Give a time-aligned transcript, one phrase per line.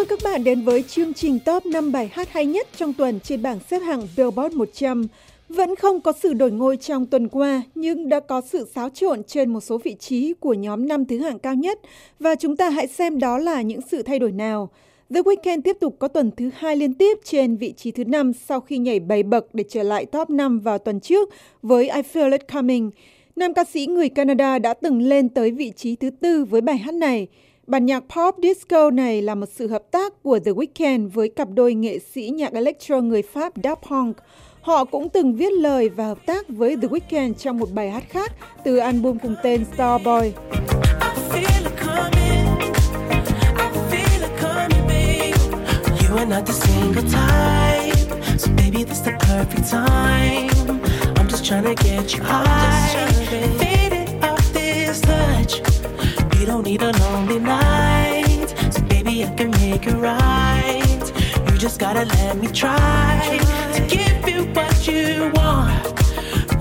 [0.00, 3.20] mừng các bạn đến với chương trình top 5 bài hát hay nhất trong tuần
[3.20, 5.06] trên bảng xếp hạng Billboard 100.
[5.48, 9.24] Vẫn không có sự đổi ngôi trong tuần qua, nhưng đã có sự xáo trộn
[9.24, 11.78] trên một số vị trí của nhóm năm thứ hạng cao nhất
[12.20, 14.70] và chúng ta hãy xem đó là những sự thay đổi nào.
[15.14, 18.32] The Weeknd tiếp tục có tuần thứ hai liên tiếp trên vị trí thứ năm
[18.32, 21.28] sau khi nhảy 7 bậc để trở lại top 5 vào tuần trước
[21.62, 22.90] với I Feel It Coming.
[23.36, 26.78] Nam ca sĩ người Canada đã từng lên tới vị trí thứ tư với bài
[26.78, 27.28] hát này.
[27.70, 31.48] Bản nhạc pop disco này là một sự hợp tác của The Weeknd với cặp
[31.54, 34.16] đôi nghệ sĩ nhạc electro người Pháp Daft Punk.
[34.60, 38.04] Họ cũng từng viết lời và hợp tác với The Weeknd trong một bài hát
[38.08, 38.32] khác
[38.64, 40.32] từ album cùng tên Starboy.
[51.42, 53.69] trying to get you high.
[56.40, 58.48] You don't need a lonely night.
[58.70, 61.12] So baby, I can make it right.
[61.50, 63.38] You just gotta let me try
[63.74, 65.84] to give you what you want.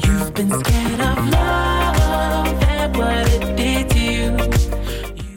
[0.03, 4.38] You've been scared of love and what it did to you.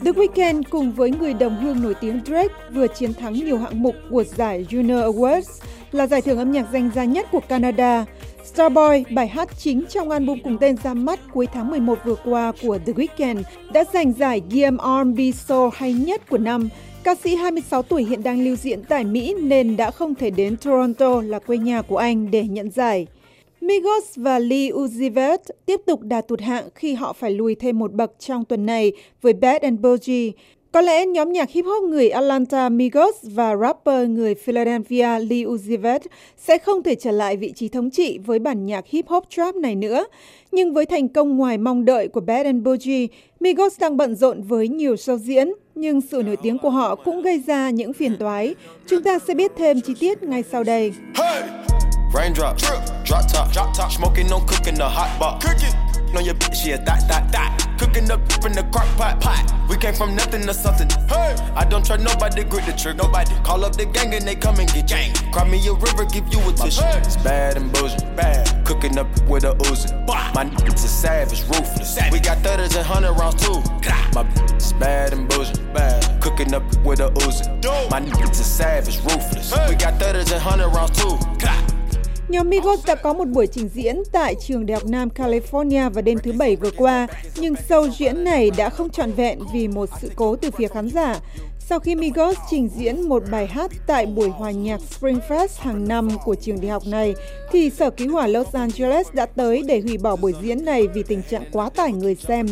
[0.03, 3.83] The Weeknd cùng với người đồng hương nổi tiếng Drake vừa chiến thắng nhiều hạng
[3.83, 5.61] mục của giải Juno Awards,
[5.95, 8.05] là giải thưởng âm nhạc danh giá nhất của Canada.
[8.43, 12.51] Starboy, bài hát chính trong album cùng tên ra mắt cuối tháng 11 vừa qua
[12.61, 16.69] của The Weeknd, đã giành giải Gm R&B Soul hay nhất của năm.
[17.03, 20.57] Ca sĩ 26 tuổi hiện đang lưu diễn tại Mỹ nên đã không thể đến
[20.57, 23.07] Toronto là quê nhà của anh để nhận giải.
[23.61, 27.79] Migos và Lee Uzi Vert tiếp tục đà tụt hạng khi họ phải lùi thêm
[27.79, 28.91] một bậc trong tuần này
[29.21, 30.31] với Bad and Bougie.
[30.73, 35.79] Có lẽ nhóm nhạc hip hop người Atlanta Migos và rapper người Philadelphia Lee Uzi
[35.81, 36.03] Vert
[36.37, 39.55] sẽ không thể trở lại vị trí thống trị với bản nhạc hip hop trap
[39.55, 40.05] này nữa.
[40.51, 43.07] Nhưng với thành công ngoài mong đợi của Bad and Bougie,
[43.39, 47.21] Migos đang bận rộn với nhiều show diễn, nhưng sự nổi tiếng của họ cũng
[47.21, 48.55] gây ra những phiền toái.
[48.87, 50.93] Chúng ta sẽ biết thêm chi tiết ngay sau đây.
[51.15, 51.43] Hey!
[52.13, 55.45] Raindrop, drip, drop top, drop top, smoking no cooking the hot box.
[55.45, 55.92] Cooking.
[56.15, 57.75] On your bitch, yeah, that, that, that.
[57.79, 59.53] Cooking up in the crock pot, pot.
[59.69, 60.89] We came from nothing to something.
[61.07, 63.33] Hey, I don't trust nobody, grip the trick, nobody.
[63.43, 65.13] Call up the gang and they come and get gang.
[65.31, 66.81] Cry me a river, give you a tissue.
[66.83, 68.65] It's bad and bullshit, bad.
[68.65, 69.91] Cooking up with a Uzi.
[70.07, 71.97] My niggas is savage, ruthless.
[72.11, 73.59] We got thudders and hundred rounds too.
[74.13, 76.21] My bitch is bad and bullshit, bad.
[76.21, 77.47] Cooking up with a Uzi.
[77.89, 79.51] My niggas is savage, ruthless.
[79.69, 81.17] We got thudders and hundred rounds too.
[82.33, 86.01] Nhóm Migos đã có một buổi trình diễn tại trường Đại học Nam California vào
[86.01, 87.07] đêm thứ Bảy vừa qua,
[87.37, 90.89] nhưng show diễn này đã không trọn vẹn vì một sự cố từ phía khán
[90.89, 91.19] giả.
[91.59, 95.87] Sau khi Migos trình diễn một bài hát tại buổi hòa nhạc Spring Fest hàng
[95.87, 97.13] năm của trường đại học này,
[97.51, 101.03] thì Sở Cứu hỏa Los Angeles đã tới để hủy bỏ buổi diễn này vì
[101.03, 102.45] tình trạng quá tải người xem.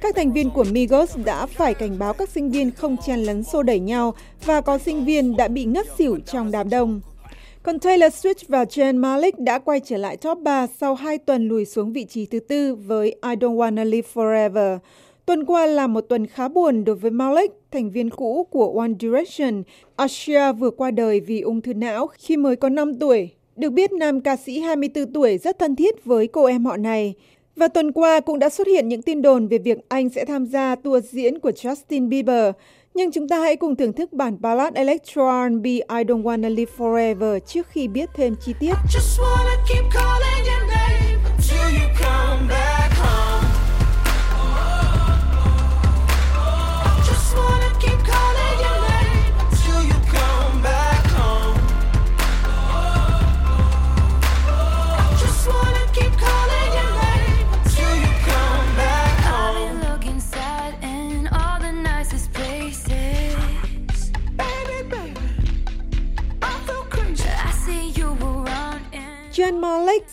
[0.00, 3.44] Các thành viên của Migos đã phải cảnh báo các sinh viên không chen lấn
[3.44, 7.00] xô đẩy nhau và có sinh viên đã bị ngất xỉu trong đám đông.
[7.62, 11.48] Còn Taylor Swift và Zayn Malik đã quay trở lại top 3 sau 2 tuần
[11.48, 14.78] lùi xuống vị trí thứ tư với I Don't Wanna Live Forever.
[15.26, 18.90] Tuần qua là một tuần khá buồn đối với Malik, thành viên cũ của One
[19.00, 19.62] Direction.
[19.96, 23.30] Asher vừa qua đời vì ung thư não khi mới có 5 tuổi.
[23.56, 27.14] Được biết nam ca sĩ 24 tuổi rất thân thiết với cô em họ này.
[27.56, 30.46] Và tuần qua cũng đã xuất hiện những tin đồn về việc anh sẽ tham
[30.46, 32.52] gia tour diễn của Justin Bieber.
[32.94, 36.72] Nhưng chúng ta hãy cùng thưởng thức bản ballad Electro R&B I Don't Wanna Live
[36.78, 38.72] Forever trước khi biết thêm chi tiết.
[40.42, 40.71] Zayn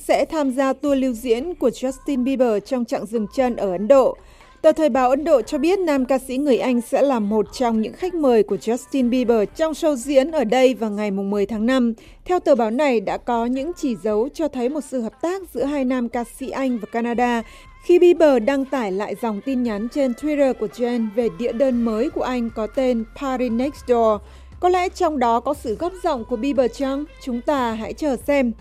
[0.09, 3.87] sẽ tham gia tour lưu diễn của Justin Bieber trong chặng dừng chân ở Ấn
[3.87, 4.17] Độ.
[4.61, 7.45] Tờ Thời báo Ấn Độ cho biết nam ca sĩ người Anh sẽ là một
[7.53, 11.45] trong những khách mời của Justin Bieber trong show diễn ở đây vào ngày 10
[11.45, 11.93] tháng 5.
[12.25, 15.41] Theo tờ báo này, đã có những chỉ dấu cho thấy một sự hợp tác
[15.53, 17.43] giữa hai nam ca sĩ Anh và Canada
[17.83, 21.85] khi Bieber đăng tải lại dòng tin nhắn trên Twitter của Jen về đĩa đơn
[21.85, 24.21] mới của anh có tên Party Next Door.
[24.59, 27.05] Có lẽ trong đó có sự góp giọng của Bieber chăng?
[27.23, 28.51] Chúng ta hãy chờ xem.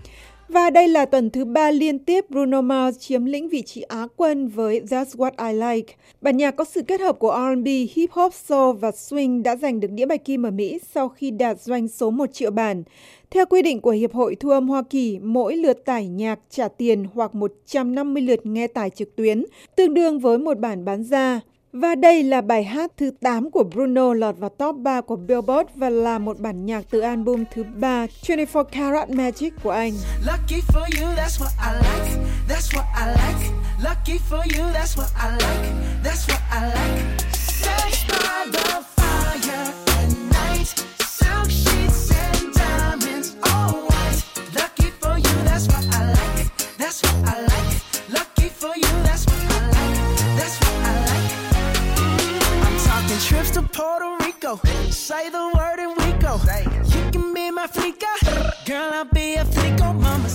[0.49, 4.07] Và đây là tuần thứ ba liên tiếp Bruno Mars chiếm lĩnh vị trí Á
[4.17, 5.95] quân với That's What I Like.
[6.21, 9.81] Bản nhạc có sự kết hợp của R&B, hip hop, soul và swing đã giành
[9.81, 12.83] được đĩa bạch kim ở Mỹ sau khi đạt doanh số 1 triệu bản.
[13.31, 16.69] Theo quy định của Hiệp hội Thu âm Hoa Kỳ, mỗi lượt tải nhạc trả
[16.69, 19.45] tiền hoặc 150 lượt nghe tải trực tuyến,
[19.77, 21.41] tương đương với một bản bán ra.
[21.73, 25.71] Và đây là bài hát thứ 8 của Bruno lọt vào top 3 của Billboard
[25.75, 29.93] và là một bản nhạc từ album thứ 3 24 Karat Magic của anh.
[30.27, 32.31] Lucky for you, that's what I like.
[32.49, 33.51] That's what I like.
[33.85, 35.73] Lucky for you, that's what I like.
[36.05, 37.18] That's what I like.
[54.99, 56.41] Say the word and we go.
[56.95, 58.17] You can be my flicker.
[58.67, 60.29] Girl, I'll be a flicker, mama.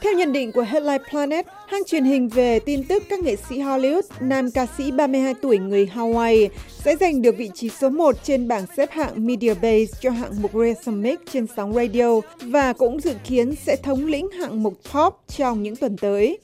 [0.00, 3.58] Theo nhận định của Headline Planet, hãng truyền hình về tin tức các nghệ sĩ
[3.58, 6.48] Hollywood, nam ca sĩ 32 tuổi người Hawaii
[6.84, 10.42] sẽ giành được vị trí số 1 trên bảng xếp hạng Media Base cho hạng
[10.42, 15.20] mục Rhythmic trên sóng radio và cũng dự kiến sẽ thống lĩnh hạng mục Top
[15.36, 16.38] trong những tuần tới.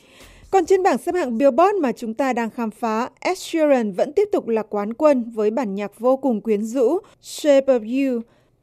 [0.50, 4.12] Còn trên bảng xếp hạng Billboard mà chúng ta đang khám phá, Ed Sheeran vẫn
[4.12, 8.20] tiếp tục là quán quân với bản nhạc vô cùng quyến rũ Shape of You.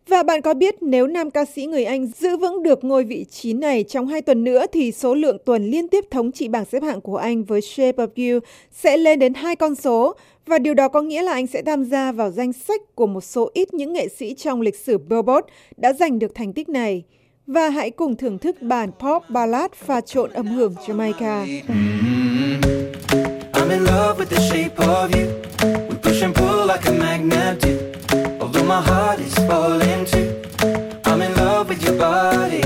[0.07, 3.25] Và bạn có biết nếu nam ca sĩ người Anh giữ vững được ngôi vị
[3.31, 6.66] trí này trong hai tuần nữa thì số lượng tuần liên tiếp thống trị bảng
[6.66, 8.40] xếp hạng của anh với Shape of You
[8.72, 11.83] sẽ lên đến hai con số và điều đó có nghĩa là anh sẽ tham
[11.83, 15.48] gia vào danh sách của một số ít những nghệ sĩ trong lịch sử Billboard
[15.78, 17.04] đã giành được thành tích này.
[17.47, 21.45] Và hãy cùng thưởng thức bản pop ballad pha trộn âm hưởng Jamaica.
[21.45, 22.61] Mm-hmm.
[23.53, 25.25] I'm in love with the shape of you.
[25.89, 27.69] We push and pull like a magnet do.
[28.39, 30.27] Although my heart is falling too.
[31.05, 32.61] I'm in love with your body.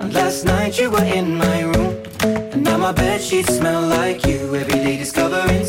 [0.00, 1.94] And last night you were in my room.
[2.52, 4.54] And now my bed sheets smell like you.
[4.54, 5.66] Every day discovering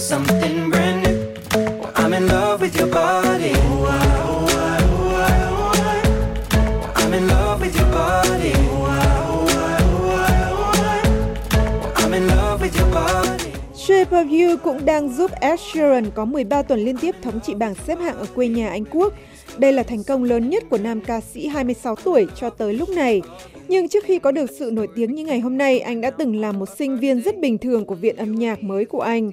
[14.30, 18.00] Hugh cũng đang giúp Ed Sheeran có 13 tuần liên tiếp thống trị bảng xếp
[18.00, 19.14] hạng ở quê nhà Anh Quốc.
[19.58, 22.90] Đây là thành công lớn nhất của nam ca sĩ 26 tuổi cho tới lúc
[22.90, 23.22] này.
[23.68, 26.36] Nhưng trước khi có được sự nổi tiếng như ngày hôm nay, anh đã từng
[26.42, 29.32] là một sinh viên rất bình thường của viện âm nhạc mới của anh.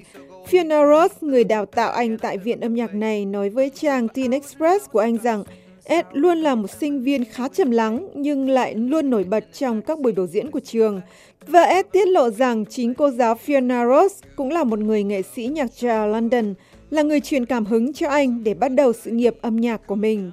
[0.49, 4.31] Fiona Ross, người đào tạo anh tại viện âm nhạc này, nói với trang Teen
[4.31, 5.43] Express của anh rằng
[5.89, 9.81] Ed luôn là một sinh viên khá trầm lắng nhưng lại luôn nổi bật trong
[9.81, 11.01] các buổi biểu diễn của trường.
[11.47, 15.21] Và Ed tiết lộ rằng chính cô giáo Fiona Ross cũng là một người nghệ
[15.35, 16.53] sĩ nhạc jazz London,
[16.89, 19.95] là người truyền cảm hứng cho anh để bắt đầu sự nghiệp âm nhạc của
[19.95, 20.31] mình.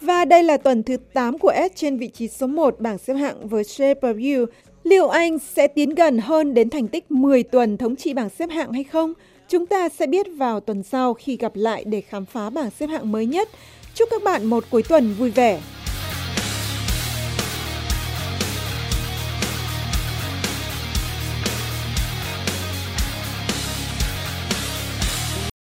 [0.00, 3.14] Và đây là tuần thứ 8 của Ed trên vị trí số 1 bảng xếp
[3.14, 4.46] hạng với Shape of You.
[4.84, 8.50] Liệu anh sẽ tiến gần hơn đến thành tích 10 tuần thống trị bảng xếp
[8.50, 9.12] hạng hay không?
[9.48, 12.86] Chúng ta sẽ biết vào tuần sau khi gặp lại để khám phá bảng xếp
[12.86, 13.48] hạng mới nhất.
[13.94, 15.60] Chúc các bạn một cuối tuần vui vẻ.